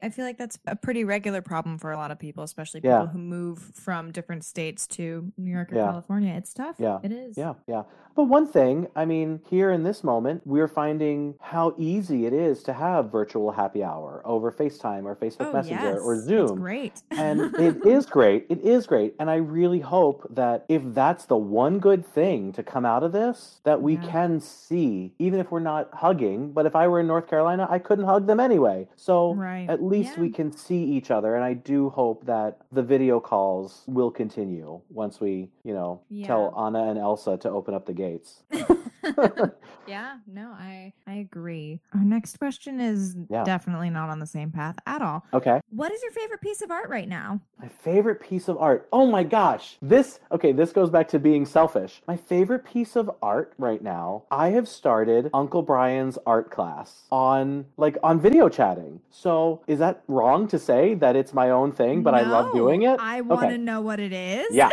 [0.00, 3.00] I feel like that's a pretty regular problem for a lot of people, especially Yeah.
[3.00, 5.86] people who move from different states to New York or Yeah.
[5.86, 6.34] California.
[6.34, 6.76] It's tough.
[6.78, 6.98] Yeah.
[7.02, 7.36] It is.
[7.36, 7.82] Yeah, yeah.
[8.14, 12.62] But one thing, I mean, here in this moment, we're finding how easy it is
[12.64, 16.00] to have virtual happy hour over FaceTime or Facebook Oh, Messenger yes.
[16.02, 16.58] or It's Zoom.
[16.58, 17.02] great.
[17.12, 18.46] and it is great.
[18.48, 19.14] It is great.
[19.20, 23.12] And I really hope that if that's the one good thing to come out of
[23.12, 24.02] this, that we Yeah.
[24.10, 27.78] can see, even if we're not hugging, but if I were in North Carolina, I
[27.78, 28.88] couldn't hug them anyway.
[28.96, 29.68] So Right.
[29.70, 30.22] at least Yeah.
[30.22, 31.34] we can see each other.
[31.34, 36.54] And I do hope that the video calls will continue once we, you know, tell
[36.58, 38.42] Anna and Elsa to open up the gates.
[39.86, 41.80] yeah, no, I I agree.
[41.94, 43.44] Our next question is Yeah.
[43.44, 45.24] definitely not on the same path at all.
[45.32, 45.60] Okay.
[45.70, 47.40] What is your favorite piece of art right now?
[47.60, 48.88] My favorite piece of art.
[48.92, 49.76] Oh my gosh.
[49.82, 52.02] This, okay, this goes back to being selfish.
[52.06, 57.66] My favorite piece of art right now, I have started Uncle Brian's art class on,
[57.76, 59.00] like, on video chatting.
[59.10, 62.82] So is that wrong to say that it's my own thing, but I love doing
[62.82, 62.98] it?
[63.00, 63.56] I want to Okay.
[63.56, 64.46] know what it is.
[64.54, 64.70] Yeah.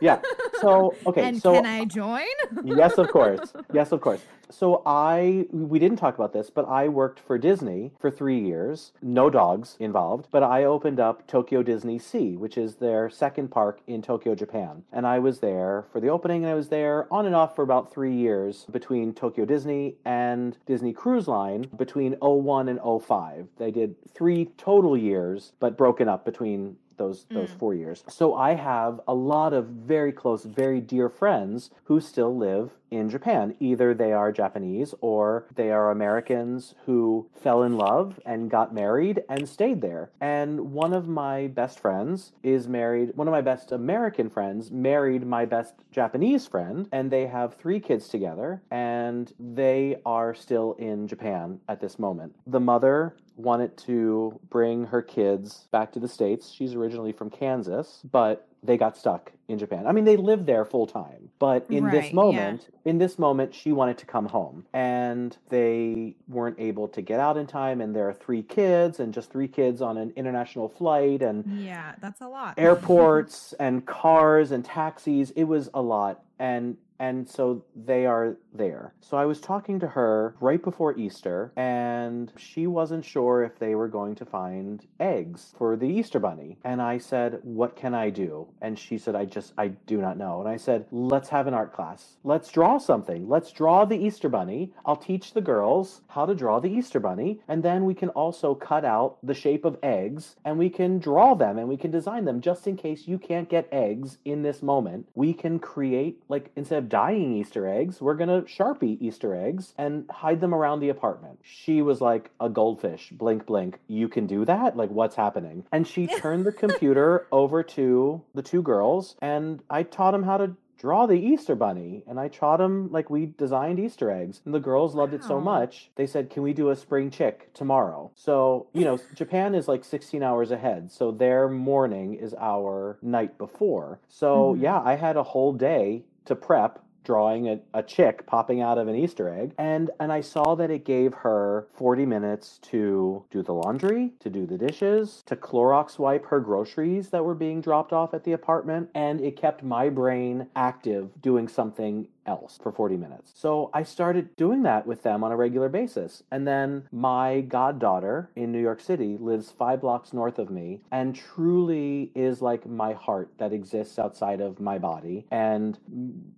[0.00, 0.20] Yeah.
[0.60, 1.22] So, okay.
[1.22, 2.26] and so can I join?
[2.64, 3.52] yes, of course.
[3.72, 4.20] Yes, of course.
[4.50, 8.92] So I we didn't talk about this, but I worked for Disney for 3 years.
[9.02, 14.00] No dogs involved, but I opened up Tokyo DisneySea, which is their second park in
[14.00, 14.84] Tokyo, Japan.
[14.90, 17.62] And I was there for the opening and I was there on and off for
[17.62, 23.48] about 3 years between Tokyo Disney and Disney Cruise Line between 01 and 05.
[23.58, 27.58] They did 3 total years but broken up between those those Mm.
[27.58, 28.04] four years.
[28.08, 33.08] So I have a lot of very close, very dear friends who still live in
[33.10, 33.54] Japan.
[33.60, 39.22] Either they are Japanese or they are Americans who fell in love and got married
[39.28, 40.10] and stayed there.
[40.20, 45.26] And one of my best friends is married, one of my best American friends married
[45.26, 51.06] my best Japanese friend, and they have three kids together, and they are still in
[51.06, 52.34] Japan at this moment.
[52.46, 56.50] The mother wanted to bring her kids back to the States.
[56.50, 59.86] She's originally from Kansas, but they got stuck in Japan.
[59.86, 62.14] I mean, they lived there full time, but in Right, this yeah.
[62.14, 67.20] moment, in this moment, she wanted to come home and they weren't able to get
[67.20, 67.80] out in time.
[67.80, 71.94] And there are three kids and just three kids on an international flight and yeah,
[72.00, 72.54] that's a lot.
[72.58, 75.30] airports and cars and taxis.
[75.30, 76.24] It was a lot.
[76.40, 78.92] And and so they are there.
[79.00, 83.74] So I was talking to her right before Easter, and she wasn't sure if they
[83.74, 86.58] were going to find eggs for the Easter bunny.
[86.64, 88.48] And I said, What can I do?
[88.60, 90.40] And she said, I just, I do not know.
[90.40, 92.16] And I said, Let's have an art class.
[92.24, 93.28] Let's draw something.
[93.28, 94.72] Let's draw the Easter bunny.
[94.84, 97.40] I'll teach the girls how to draw the Easter bunny.
[97.48, 101.34] And then we can also cut out the shape of eggs and we can draw
[101.34, 104.62] them and we can design them just in case you can't get eggs in this
[104.62, 105.08] moment.
[105.14, 109.74] We can create, like, instead of dyeing Easter eggs, we're going to Sharpie Easter eggs
[109.76, 111.38] and hide them around the apartment.
[111.42, 113.78] She was like a goldfish, blink, blink.
[113.86, 114.76] You can do that?
[114.76, 115.64] Like, what's happening?
[115.72, 120.38] And she turned the computer over to the two girls and I taught them how
[120.38, 122.04] to draw the Easter bunny.
[122.06, 124.40] And I taught them like we designed Easter eggs.
[124.44, 127.52] And the girls loved it so much, they said, Can we do a spring chick
[127.52, 128.12] tomorrow?
[128.14, 130.92] So, you know, Japan is like 16 hours ahead.
[130.92, 133.98] So their morning is our night before.
[134.08, 134.60] So, Mhm.
[134.62, 138.86] yeah, I had a whole day to prep drawing a, a chick popping out of
[138.86, 139.54] an Easter egg.
[139.58, 144.28] And and I saw that it gave her 40 minutes to do the laundry, to
[144.28, 148.32] do the dishes, to Clorox wipe her groceries that were being dropped off at the
[148.32, 148.90] apartment.
[148.94, 153.32] And it kept my brain active doing something else for 40 minutes.
[153.34, 156.22] So I started doing that with them on a regular basis.
[156.30, 161.16] And then my goddaughter in New York City lives five blocks north of me and
[161.16, 165.26] truly is like my heart that exists outside of my body.
[165.30, 165.78] And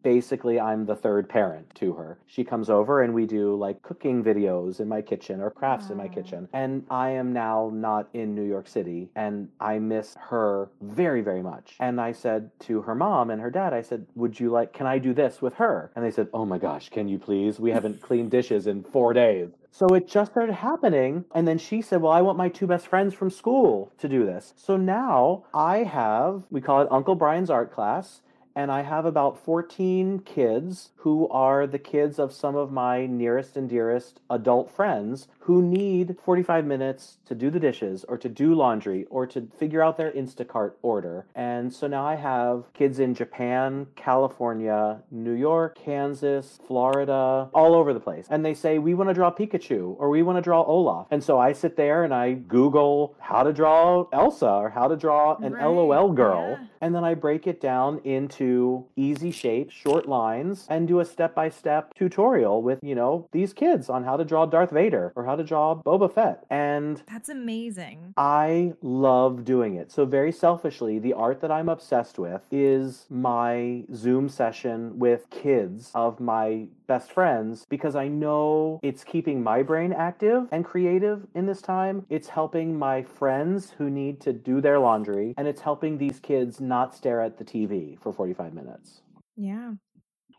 [0.03, 2.18] basically, I'm the third parent to her.
[2.26, 5.96] She comes over and we do like cooking videos in my kitchen or crafts in
[5.96, 6.48] my kitchen.
[6.53, 11.42] And I am now not in New York City and I miss her very, very
[11.42, 11.74] much.
[11.81, 14.87] And I said to her mom and her dad, I said, Would you like, can
[14.87, 15.79] I do this with her?
[15.94, 17.58] And they said, Oh my gosh, can you please?
[17.58, 19.50] We haven't cleaned dishes in four days.
[19.70, 21.24] So it just started happening.
[21.34, 24.24] And then she said, Well, I want my two best friends from school to do
[24.24, 24.52] this.
[24.56, 28.20] So now I have, we call it Uncle Brian's art class.
[28.56, 33.56] And I have about 14 kids who are the kids of some of my nearest
[33.56, 38.55] and dearest adult friends who need 45 minutes to do the dishes or to do
[38.55, 41.26] laundry or to figure out their Instacart order.
[41.35, 47.92] And so now I have kids in Japan, California, New York, Kansas, Florida, all over
[47.94, 48.26] the place.
[48.31, 51.07] And they say, We want to draw Pikachu or we want to draw Olaf.
[51.11, 54.96] And so I sit there and I Google how to draw Elsa or how to
[54.96, 56.59] draw an Right, LOL girl.
[56.61, 56.66] yeah.
[56.83, 61.35] And then I break it down into easy shapes, short lines, and do a step
[61.35, 65.24] by step tutorial with, you know, these kids on how to draw Darth Vader or
[65.30, 66.44] how to draw Boba Fett.
[66.50, 68.14] And That's amazing.
[68.16, 69.92] I love doing it.
[69.92, 75.92] So, very selfishly, the art that I'm obsessed with is my Zoom session with kids
[75.94, 81.46] of my best friends because I know it's keeping my brain active and creative in
[81.46, 82.04] this time.
[82.10, 86.60] It's helping my friends who need to do their laundry, and it's helping these kids
[86.60, 89.02] not stare at the TV for 45 minutes.
[89.36, 89.74] Yeah.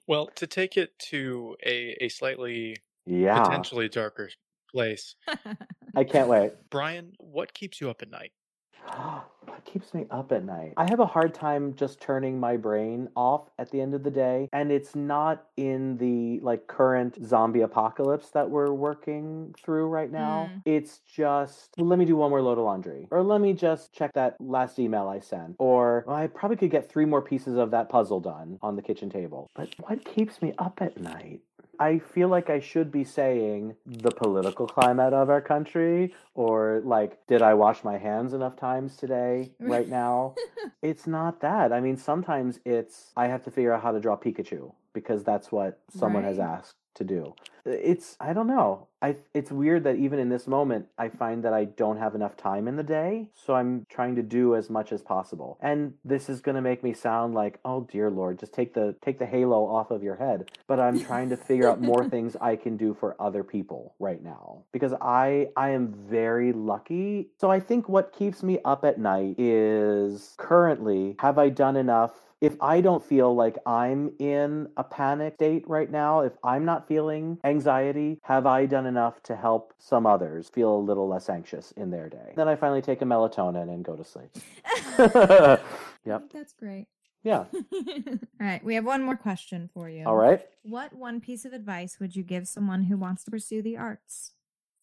[0.05, 2.75] Well, to take it to a, a slightly
[3.05, 3.41] Yeah.
[3.41, 4.29] potentially darker
[4.71, 5.15] place,
[5.95, 6.53] I can't wait.
[6.69, 8.31] Brian, what keeps you up at night?
[9.45, 10.73] what keeps me up at night?
[10.77, 14.11] I have a hard time just turning my brain off at the end of the
[14.11, 20.11] day, and it's not in the like current zombie apocalypse that we're working through right
[20.11, 20.49] now.
[20.51, 20.61] Mm.
[20.65, 23.93] It's just well, let me do one more load of laundry, or let me just
[23.93, 27.57] check that last email I sent, or well, I probably could get three more pieces
[27.57, 29.49] of that puzzle done on the kitchen table.
[29.55, 31.41] But what keeps me up at night?
[31.81, 37.25] I feel like I should be saying the political climate of our country or like
[37.25, 40.35] did I wash my hands enough times today right now?
[40.83, 41.73] it's not that.
[41.73, 45.51] I mean, sometimes it's I have to figure out how to draw Pikachu because that's
[45.51, 47.33] what someone has asked to do.
[47.63, 48.87] It's I don't know.
[49.03, 52.35] I it's weird that even in this moment I find that I don't have enough
[52.35, 55.59] time in the day, so I'm trying to do as much as possible.
[55.61, 58.95] And this is going to make me sound like, "Oh dear lord, just take the
[59.01, 62.35] take the halo off of your head." But I'm trying to figure out more things
[62.41, 67.29] I can do for other people right now because I I am very lucky.
[67.39, 72.13] So I think what keeps me up at night is currently have I done enough
[72.41, 76.87] if I don't feel like I'm in a panic state right now, if I'm not
[76.87, 81.71] feeling anxiety, have I done enough to help some others feel a little less anxious
[81.73, 82.33] in their day?
[82.35, 84.31] Then I finally take a melatonin and go to sleep.
[86.05, 86.23] yep.
[86.33, 86.87] That's great.
[87.23, 87.45] Yeah.
[87.73, 90.05] All right, we have one more question for you.
[90.05, 90.41] All right.
[90.63, 94.33] What one piece of advice would you give someone who wants to pursue the arts?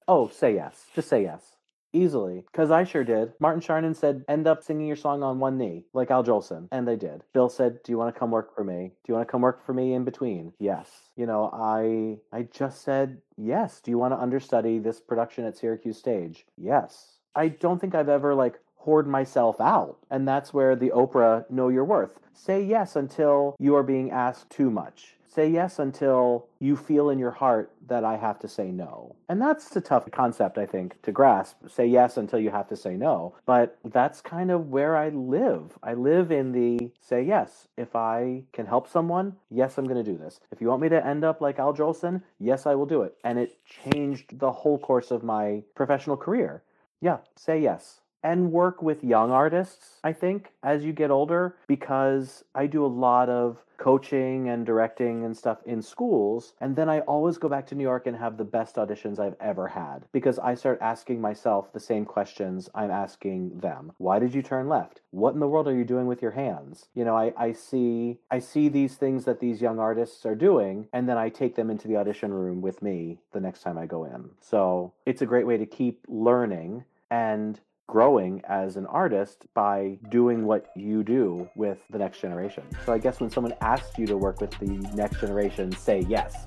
[0.06, 0.86] Oh, say yes.
[0.94, 1.57] Just say yes.
[1.93, 2.45] Easily.
[2.51, 3.32] Because I sure did.
[3.41, 6.68] Martin Charnin said, end up singing your song on one knee, like Al Jolson.
[6.70, 7.22] And they did.
[7.32, 8.93] Bill said, do you want to come work for me?
[9.05, 10.53] Do you want to come work for me in between?
[10.59, 10.91] Yes.
[11.16, 13.80] You know, I I just said, yes.
[13.80, 16.47] Do you want to understudy this production at Syracuse Stage?
[16.57, 17.18] Yes.
[17.34, 19.99] I don't think I've ever like hoard myself out.
[20.11, 22.18] And that's where the Oprah know your worth.
[22.32, 25.14] Say yes until you are being asked too much.
[25.29, 29.14] Say yes until you feel in your heart that I have to say no.
[29.29, 31.57] And that's a tough concept, I think, to grasp.
[31.68, 33.37] Say yes until you have to say no.
[33.45, 35.79] But that's kind of where I live.
[35.83, 37.68] I live in the say yes.
[37.76, 40.41] If I can help someone, yes, I'm going to do this.
[40.51, 43.16] If you want me to end up like Al Jolson, yes, I will do it.
[43.22, 46.62] And it changed the whole course of my professional career.
[47.01, 48.01] Yeah, say yes.
[48.22, 52.86] And work with young artists, I think, as you get older, because I do a
[52.86, 56.52] lot of coaching and directing and stuff in schools.
[56.60, 59.36] And then I always go back to New York and have the best auditions I've
[59.40, 63.92] ever had because I start asking myself the same questions I'm asking them.
[63.98, 65.00] Why did you turn left?
[65.10, 66.88] What in the world are you doing with your hands?
[66.94, 70.88] You know, I, I see I see these things that these young artists are doing,
[70.92, 73.86] and then I take them into the audition room with me the next time I
[73.86, 74.30] go in.
[74.40, 77.58] So it's a great way to keep learning and
[77.89, 82.62] growing as an artist by doing what you do with the next generation.
[82.86, 86.45] So I guess when someone asks you to work with the next generation, say yes.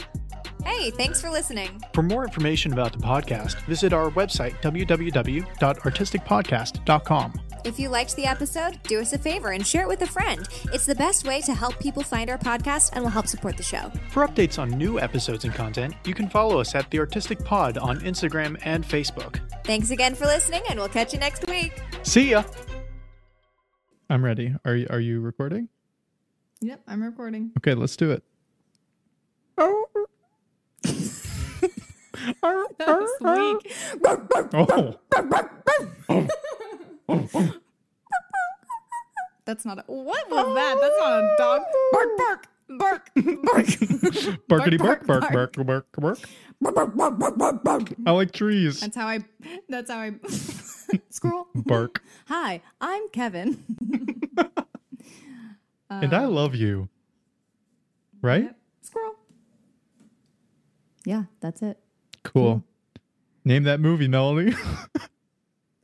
[0.63, 1.81] Hey, thanks for listening.
[1.93, 7.33] For more information about the podcast, visit our website, www.artisticpodcast.com.
[7.63, 10.47] If you liked the episode, do us a favor and share it with a friend.
[10.73, 13.63] It's the best way to help people find our podcast and will help support the
[13.63, 13.91] show.
[14.09, 17.77] For updates on new episodes and content, you can follow us at The Artistic Pod
[17.77, 19.39] on Instagram and Facebook.
[19.63, 21.71] Thanks again for listening, and we'll catch you next week.
[22.03, 22.43] See ya!
[24.09, 24.53] I'm ready.
[24.65, 25.69] Are you are you recording?
[26.61, 27.51] Yep, I'm recording.
[27.57, 28.23] Okay, let's do it.
[32.77, 33.09] That was
[33.63, 33.73] weak.
[34.53, 34.95] Oh,
[39.45, 39.83] That's not a.
[39.87, 40.77] What was that?
[40.79, 41.61] That's not a dog.
[41.91, 42.47] Bark, bark,
[42.77, 43.09] bark,
[43.43, 43.65] bark.
[44.47, 45.85] barkity bark, bark, bark, bark, bark, bark.
[45.99, 46.19] bark,
[48.05, 48.79] I like trees.
[48.81, 49.19] That's how I.
[49.69, 50.11] That's how I.
[51.09, 51.47] Squirrel.
[51.55, 52.03] Bark.
[52.27, 53.63] Hi, I'm Kevin.
[55.89, 56.87] And I love you.
[58.21, 58.43] Right?
[58.43, 58.55] Yep.
[58.81, 59.15] Squirrel.
[61.03, 61.77] Yeah, that's it.
[62.23, 62.63] Cool.
[63.43, 64.55] Name that movie, Melody.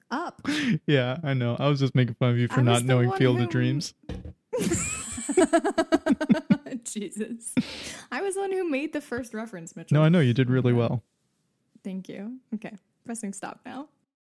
[0.09, 0.47] Up.
[0.87, 1.57] yeah, I know.
[1.59, 3.93] I was just making fun of you for not knowing Field who- of Dreams.
[6.93, 7.53] Jesus.
[8.11, 9.95] I was the one who made the first reference, Mitchell.
[9.95, 11.03] No, I know you did really well.
[11.83, 12.39] Thank you.
[12.55, 12.75] Okay.
[13.05, 13.87] Pressing stop now.